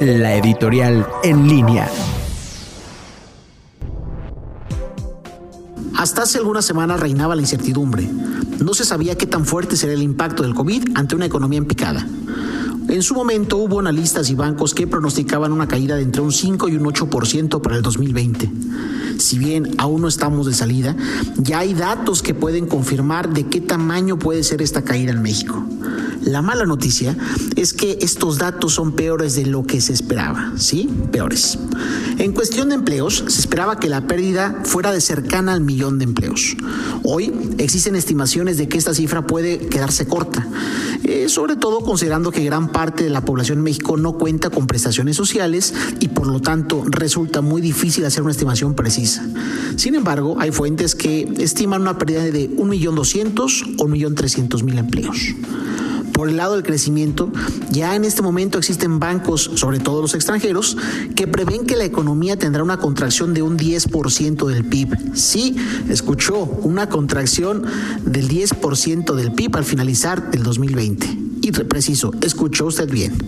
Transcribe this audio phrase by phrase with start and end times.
[0.00, 1.88] la editorial en línea.
[5.96, 8.08] Hasta hace algunas semanas reinaba la incertidumbre.
[8.58, 11.66] No se sabía qué tan fuerte sería el impacto del COVID ante una economía en
[11.66, 12.06] picada.
[12.92, 16.68] En su momento hubo analistas y bancos que pronosticaban una caída de entre un 5
[16.68, 18.50] y un 8% para el 2020.
[19.16, 20.94] Si bien aún no estamos de salida,
[21.38, 25.64] ya hay datos que pueden confirmar de qué tamaño puede ser esta caída en México.
[26.20, 27.16] La mala noticia
[27.56, 30.86] es que estos datos son peores de lo que se esperaba, ¿sí?
[31.10, 31.58] Peores.
[32.18, 36.04] En cuestión de empleos, se esperaba que la pérdida fuera de cercana al millón de
[36.04, 36.56] empleos.
[37.04, 40.46] Hoy existen estimaciones de que esta cifra puede quedarse corta,
[41.28, 45.16] sobre todo considerando que gran parte de la población en México no cuenta con prestaciones
[45.16, 49.26] sociales y por lo tanto resulta muy difícil hacer una estimación precisa.
[49.76, 55.34] Sin embargo, hay fuentes que estiman una pérdida de 1.200.000 o 1.300.000 empleos
[56.22, 57.32] por el lado del crecimiento,
[57.72, 60.76] ya en este momento existen bancos, sobre todo los extranjeros,
[61.16, 65.16] que prevén que la economía tendrá una contracción de un 10% del PIB.
[65.16, 65.56] Sí,
[65.88, 67.64] escuchó, una contracción
[68.04, 71.31] del 10% del PIB al finalizar el 2020.
[71.44, 73.18] Y preciso, escuchó usted bien.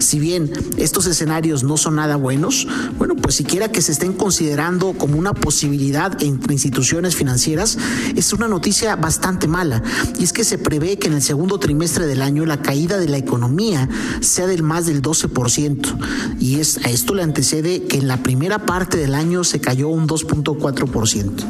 [0.00, 2.66] Si bien estos escenarios no son nada buenos,
[2.98, 7.78] bueno, pues siquiera que se estén considerando como una posibilidad entre instituciones financieras,
[8.16, 9.80] es una noticia bastante mala.
[10.18, 13.08] Y es que se prevé que en el segundo trimestre del año la caída de
[13.08, 13.88] la economía
[14.20, 16.38] sea del más del 12%.
[16.40, 19.86] Y es, a esto le antecede que en la primera parte del año se cayó
[19.86, 21.44] un 2.4%.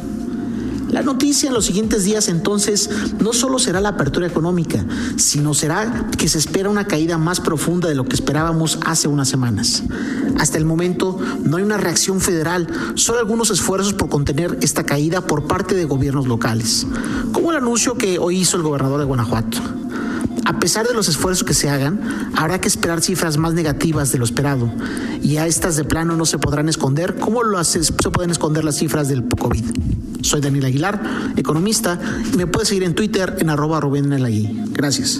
[0.93, 2.87] La noticia en los siguientes días entonces
[3.19, 7.89] no solo será la apertura económica, sino será que se espera una caída más profunda
[7.89, 9.81] de lo que esperábamos hace unas semanas.
[10.37, 15.21] Hasta el momento no hay una reacción federal, solo algunos esfuerzos por contener esta caída
[15.21, 16.85] por parte de gobiernos locales,
[17.31, 19.57] como el anuncio que hoy hizo el gobernador de Guanajuato.
[20.45, 24.19] A pesar de los esfuerzos que se hagan, habrá que esperar cifras más negativas de
[24.19, 24.71] lo esperado,
[25.23, 28.75] y a estas de plano no se podrán esconder como lo se pueden esconder las
[28.75, 30.02] cifras del COVID.
[30.23, 30.99] Soy Daniel Aguilar,
[31.35, 31.99] economista,
[32.33, 34.09] y me puedes seguir en Twitter en arroba Rubén
[34.73, 35.19] Gracias.